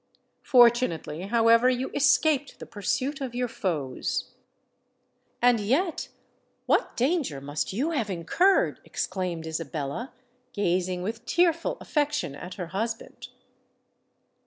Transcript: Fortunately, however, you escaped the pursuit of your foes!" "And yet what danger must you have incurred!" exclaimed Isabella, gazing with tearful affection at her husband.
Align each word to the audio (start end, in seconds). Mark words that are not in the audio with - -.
Fortunately, 0.41 1.27
however, 1.27 1.69
you 1.69 1.91
escaped 1.93 2.57
the 2.57 2.65
pursuit 2.65 3.21
of 3.21 3.35
your 3.35 3.47
foes!" 3.47 4.31
"And 5.43 5.59
yet 5.59 6.07
what 6.65 6.97
danger 6.97 7.39
must 7.39 7.71
you 7.71 7.91
have 7.91 8.09
incurred!" 8.09 8.79
exclaimed 8.83 9.45
Isabella, 9.45 10.11
gazing 10.53 11.03
with 11.03 11.27
tearful 11.27 11.77
affection 11.79 12.33
at 12.33 12.55
her 12.55 12.69
husband. 12.69 13.27